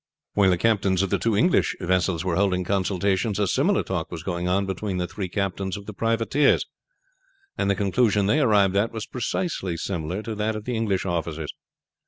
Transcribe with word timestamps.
While 0.33 0.49
the 0.49 0.57
captains 0.57 1.03
of 1.03 1.11
the 1.11 1.19
two 1.19 1.37
English 1.37 1.75
vessels 1.79 2.25
were 2.25 2.35
holding 2.35 2.63
consultations 2.63 3.37
a 3.37 3.45
similar 3.45 3.83
talk 3.83 4.09
was 4.09 4.23
going 4.23 4.47
on 4.47 4.65
between 4.65 4.97
the 4.97 5.05
three 5.05 5.29
captains 5.29 5.77
of 5.77 5.85
the 5.85 5.93
privateers, 5.93 6.65
and 7.55 7.69
the 7.69 7.75
conclusion 7.75 8.25
they 8.25 8.39
arrived 8.39 8.75
at 8.75 8.91
was 8.91 9.05
precisely 9.05 9.77
similar 9.77 10.23
to 10.23 10.33
that 10.33 10.55
of 10.55 10.65
the 10.65 10.75
English 10.75 11.05
officers. 11.05 11.53